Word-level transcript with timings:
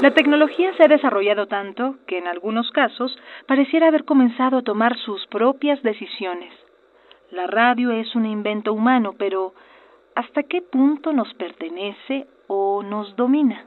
La 0.00 0.12
tecnología 0.12 0.72
se 0.76 0.82
ha 0.82 0.88
desarrollado 0.88 1.46
tanto 1.46 1.96
que 2.06 2.18
en 2.18 2.26
algunos 2.26 2.70
casos 2.72 3.16
pareciera 3.46 3.88
haber 3.88 4.04
comenzado 4.04 4.58
a 4.58 4.62
tomar 4.62 4.98
sus 4.98 5.26
propias 5.28 5.82
decisiones. 5.82 6.52
La 7.30 7.46
radio 7.46 7.90
es 7.90 8.14
un 8.14 8.26
invento 8.26 8.72
humano, 8.72 9.14
pero 9.18 9.54
¿hasta 10.14 10.42
qué 10.42 10.62
punto 10.62 11.12
nos 11.12 11.32
pertenece 11.34 12.26
o 12.48 12.82
nos 12.82 13.16
domina? 13.16 13.64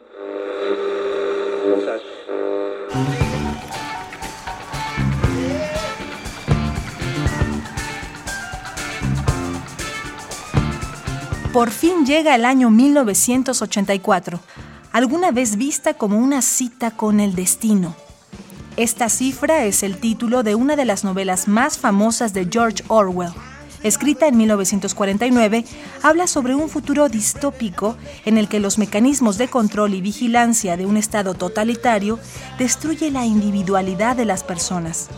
Por 11.51 11.71
fin 11.71 12.05
llega 12.05 12.35
el 12.35 12.45
año 12.45 12.69
1984, 12.69 14.39
alguna 14.97 15.29
vez 15.29 15.57
vista 15.57 15.93
como 15.93 16.17
una 16.17 16.41
cita 16.41 16.89
con 16.89 17.19
el 17.19 17.35
destino. 17.35 17.95
Esta 18.77 19.09
cifra 19.09 19.63
es 19.65 19.83
el 19.83 19.99
título 19.99 20.41
de 20.41 20.55
una 20.55 20.75
de 20.75 20.85
las 20.85 21.03
novelas 21.03 21.47
más 21.47 21.77
famosas 21.77 22.33
de 22.33 22.47
George 22.51 22.83
Orwell. 22.87 23.29
Escrita 23.83 24.25
en 24.25 24.37
1949, 24.37 25.65
habla 26.01 26.25
sobre 26.25 26.55
un 26.55 26.67
futuro 26.67 27.09
distópico 27.09 27.95
en 28.25 28.39
el 28.39 28.47
que 28.47 28.59
los 28.59 28.79
mecanismos 28.79 29.37
de 29.37 29.49
control 29.49 29.93
y 29.93 30.01
vigilancia 30.01 30.77
de 30.77 30.87
un 30.87 30.97
Estado 30.97 31.35
totalitario 31.35 32.17
destruye 32.57 33.11
la 33.11 33.23
individualidad 33.23 34.15
de 34.15 34.25
las 34.25 34.43
personas. 34.43 35.09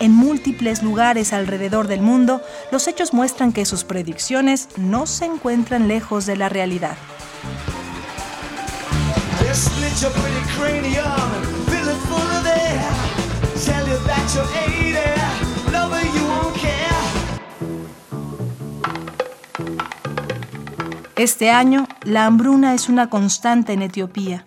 En 0.00 0.10
múltiples 0.10 0.82
lugares 0.82 1.32
alrededor 1.32 1.86
del 1.86 2.00
mundo, 2.00 2.42
los 2.72 2.88
hechos 2.88 3.14
muestran 3.14 3.52
que 3.52 3.64
sus 3.64 3.84
predicciones 3.84 4.70
no 4.76 5.06
se 5.06 5.26
encuentran 5.26 5.86
lejos 5.86 6.26
de 6.26 6.34
la 6.34 6.48
realidad. 6.48 6.96
Este 21.16 21.50
año, 21.50 21.88
la 22.04 22.26
hambruna 22.26 22.74
es 22.74 22.88
una 22.88 23.10
constante 23.10 23.72
en 23.72 23.82
Etiopía. 23.82 24.46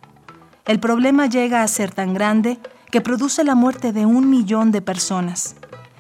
El 0.66 0.80
problema 0.80 1.28
llega 1.28 1.64
a 1.64 1.67
ser 1.67 1.92
tan 1.92 2.14
grande 2.14 2.58
que 2.90 3.02
produce 3.02 3.44
la 3.44 3.56
muerte 3.56 3.92
de 3.92 4.06
un 4.06 4.30
millón 4.30 4.72
de 4.72 4.82
personas. 4.82 5.56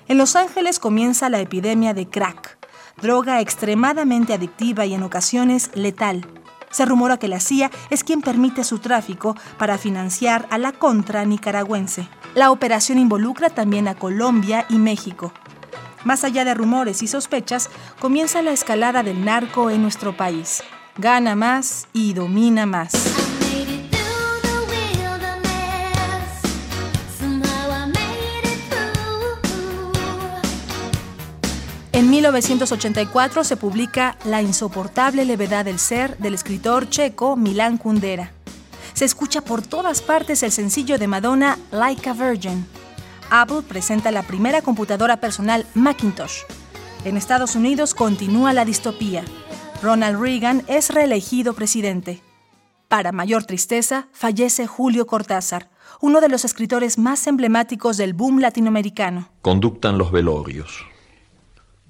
En 0.07 0.17
Los 0.17 0.37
Ángeles 0.37 0.79
comienza 0.79 1.29
la 1.29 1.41
epidemia 1.41 1.93
de 1.93 2.07
crack, 2.07 2.57
droga 3.01 3.41
extremadamente 3.41 4.33
adictiva 4.33 4.85
y 4.85 4.93
en 4.93 5.03
ocasiones 5.03 5.71
letal. 5.75 6.25
Se 6.73 6.85
rumora 6.85 7.17
que 7.17 7.27
la 7.27 7.39
CIA 7.39 7.71
es 7.91 8.03
quien 8.03 8.21
permite 8.21 8.63
su 8.63 8.79
tráfico 8.79 9.37
para 9.57 9.77
financiar 9.77 10.47
a 10.49 10.57
la 10.57 10.71
contra 10.71 11.23
nicaragüense. 11.23 12.09
La 12.33 12.49
operación 12.49 12.97
involucra 12.97 13.51
también 13.51 13.87
a 13.87 13.95
Colombia 13.95 14.65
y 14.69 14.79
México. 14.79 15.31
Más 16.03 16.23
allá 16.23 16.43
de 16.43 16.55
rumores 16.55 17.03
y 17.03 17.07
sospechas, 17.07 17.69
comienza 17.99 18.41
la 18.41 18.51
escalada 18.51 19.03
del 19.03 19.23
narco 19.23 19.69
en 19.69 19.83
nuestro 19.83 20.17
país. 20.17 20.63
Gana 20.97 21.35
más 21.35 21.87
y 21.93 22.13
domina 22.13 22.65
más. 22.65 23.12
En 31.95 32.09
1984 32.09 33.43
se 33.43 33.55
publica 33.55 34.17
La 34.25 34.41
insoportable 34.41 35.25
levedad 35.25 35.65
del 35.65 35.77
ser 35.77 36.17
del 36.17 36.33
escritor 36.33 36.89
checo 36.89 37.35
Milán 37.35 37.77
Kundera. 37.77 38.31
Se 38.95 39.05
escucha 39.05 39.41
por 39.41 39.61
todas 39.61 40.01
partes 40.01 40.41
el 40.41 40.51
sencillo 40.51 40.97
de 40.97 41.05
Madonna 41.05 41.59
Like 41.69 42.09
a 42.09 42.13
Virgin. 42.13 42.65
Apple 43.29 43.61
presenta 43.61 44.09
la 44.09 44.23
primera 44.23 44.63
computadora 44.63 45.17
personal 45.17 45.67
Macintosh. 45.75 46.39
En 47.05 47.15
Estados 47.15 47.55
Unidos 47.55 47.93
continúa 47.93 48.53
la 48.53 48.65
distopía. 48.65 49.23
Ronald 49.83 50.19
Reagan 50.19 50.63
es 50.67 50.89
reelegido 50.89 51.53
presidente. 51.53 52.23
Para 52.87 53.11
mayor 53.11 53.43
tristeza, 53.43 54.07
fallece 54.13 54.65
Julio 54.65 55.05
Cortázar, 55.05 55.69
uno 56.01 56.21
de 56.21 56.29
los 56.29 56.43
escritores 56.43 56.97
más 56.97 57.27
emblemáticos 57.27 57.97
del 57.97 58.13
boom 58.13 58.39
latinoamericano. 58.39 59.29
Conductan 59.43 59.99
los 59.99 60.11
velorios. 60.11 60.92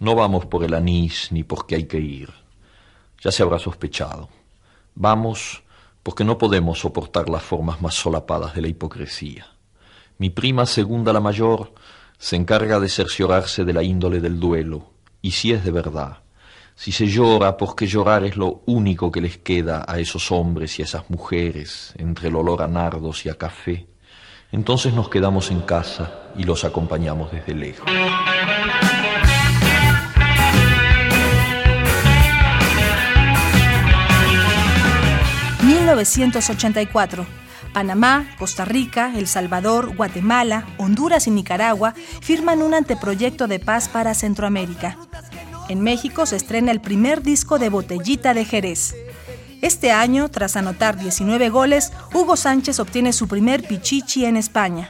No 0.04 0.16
vamos 0.16 0.46
por 0.46 0.66
el 0.66 0.74
anís 0.74 1.30
ni 1.32 1.46
porque 1.46 1.76
hay 1.76 1.86
que 1.86 1.98
ir. 1.98 2.30
Ya 3.22 3.32
se 3.32 3.42
habrá 3.42 3.58
sospechado. 3.58 4.28
Vamos 4.96 5.64
porque 6.04 6.26
no 6.26 6.38
podemos 6.38 6.80
soportar 6.80 7.30
las 7.30 7.42
formas 7.42 7.82
más 7.82 7.94
solapadas 7.96 8.54
de 8.54 8.64
la 8.64 8.68
hipocresía. 8.68 9.48
Mi 10.18 10.30
prima 10.30 10.66
segunda 10.66 11.14
la 11.14 11.22
mayor 11.22 11.74
se 12.18 12.36
encarga 12.36 12.82
de 12.82 12.90
cerciorarse 12.90 13.64
de 13.64 13.72
la 13.72 13.82
índole 13.82 14.20
del 14.20 14.42
duelo, 14.42 14.90
y 15.22 15.32
si 15.32 15.54
es 15.54 15.64
de 15.64 15.72
verdad, 15.72 16.18
si 16.76 16.92
se 16.92 17.08
llora 17.08 17.56
porque 17.56 17.88
llorar 17.88 18.26
es 18.26 18.36
lo 18.36 18.62
único 18.66 19.10
que 19.10 19.22
les 19.22 19.38
queda 19.38 19.86
a 19.88 20.00
esos 20.00 20.34
hombres 20.34 20.78
y 20.80 20.82
a 20.82 20.86
esas 20.86 21.10
mujeres 21.10 21.94
entre 21.98 22.28
el 22.28 22.36
olor 22.36 22.62
a 22.62 22.68
nardos 22.68 23.26
y 23.26 23.30
a 23.30 23.36
café, 23.36 23.88
entonces 24.52 24.94
nos 24.94 25.08
quedamos 25.08 25.50
en 25.50 25.62
casa 25.62 26.34
y 26.36 26.44
los 26.44 26.66
acompañamos 26.66 27.32
desde 27.32 27.56
lejos. 27.56 27.90
1984. 35.84 37.26
Panamá, 37.74 38.26
Costa 38.40 38.64
Rica, 38.64 39.12
El 39.18 39.28
Salvador, 39.28 39.94
Guatemala, 39.98 40.66
Honduras 40.78 41.28
y 41.28 41.32
Nicaragua 41.32 41.94
firman 42.22 42.62
un 42.62 42.74
anteproyecto 42.74 43.50
de 43.50 43.60
paz 43.60 43.90
para 43.90 44.14
Centroamérica. 44.14 44.98
En 45.68 45.82
México 45.82 46.26
se 46.26 46.38
estrena 46.38 46.72
el 46.72 46.80
primer 46.80 47.22
disco 47.22 47.60
de 47.60 47.68
Botellita 47.68 48.34
de 48.34 48.46
Jerez. 48.46 48.96
Este 49.62 49.92
año, 49.92 50.30
tras 50.30 50.56
anotar 50.56 50.98
19 50.98 51.50
goles, 51.50 51.92
Hugo 52.14 52.38
Sánchez 52.38 52.80
obtiene 52.80 53.12
su 53.12 53.28
primer 53.28 53.68
pichichi 53.68 54.24
en 54.24 54.38
España. 54.38 54.90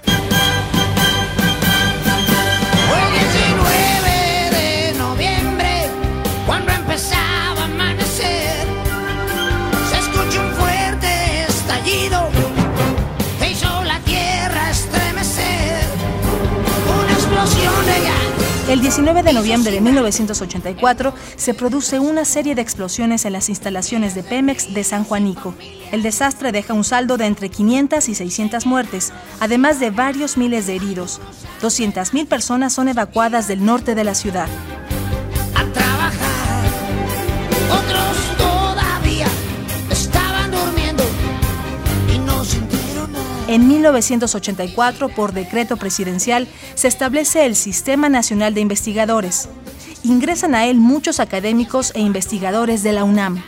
El 18.74 18.82
19 18.82 19.22
de 19.22 19.34
noviembre 19.34 19.72
de 19.72 19.82
1984 19.82 21.14
se 21.36 21.54
produce 21.54 22.00
una 22.00 22.26
serie 22.26 22.56
de 22.56 22.64
explosiones 22.64 23.24
en 23.24 23.34
las 23.34 23.48
instalaciones 23.50 24.16
de 24.16 24.24
Pemex 24.24 24.74
de 24.74 24.84
San 24.84 25.04
Juanico. 25.04 25.54
El 25.92 26.02
desastre 26.02 26.52
deja 26.52 26.74
un 26.74 26.84
saldo 26.84 27.18
de 27.18 27.28
entre 27.28 27.50
500 27.50 28.10
y 28.10 28.16
600 28.16 28.66
muertes, 28.66 29.14
además 29.40 29.80
de 29.80 29.92
varios 29.92 30.38
miles 30.38 30.66
de 30.66 30.78
heridos. 30.78 31.22
200.000 31.62 32.26
personas 32.26 32.74
son 32.74 32.88
evacuadas 32.88 33.48
del 33.48 33.64
norte 33.64 33.94
de 33.94 34.06
la 34.06 34.16
ciudad. 34.16 34.48
En 43.54 43.68
1984, 43.68 45.10
por 45.10 45.32
decreto 45.32 45.78
presidencial, 45.78 46.48
se 46.74 46.88
establece 46.88 47.46
el 47.46 47.56
Sistema 47.56 48.10
Nacional 48.10 48.56
de 48.56 48.62
Investigadores. 48.62 49.48
Ingresan 50.04 50.56
a 50.56 50.66
él 50.66 50.78
muchos 50.78 51.20
académicos 51.20 51.92
e 51.94 52.00
investigadores 52.00 52.82
de 52.82 52.94
la 52.94 53.04
UNAM. 53.04 53.44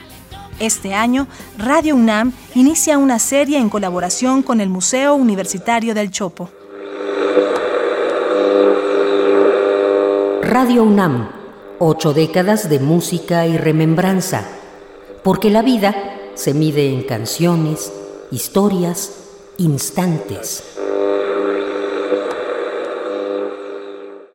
Este 0.59 0.93
año, 0.93 1.27
Radio 1.57 1.95
UNAM 1.95 2.33
inicia 2.53 2.99
una 2.99 3.17
serie 3.17 3.57
en 3.57 3.67
colaboración 3.67 4.43
con 4.43 4.61
el 4.61 4.69
Museo 4.69 5.15
Universitario 5.15 5.95
del 5.95 6.11
Chopo. 6.11 6.51
Radio 10.43 10.83
UNAM, 10.83 11.31
ocho 11.79 12.13
décadas 12.13 12.69
de 12.69 12.79
música 12.79 13.47
y 13.47 13.57
remembranza, 13.57 14.45
porque 15.23 15.49
la 15.49 15.63
vida 15.63 15.95
se 16.35 16.53
mide 16.53 16.93
en 16.93 17.01
canciones, 17.01 17.91
historias, 18.29 19.24
instantes. 19.57 20.74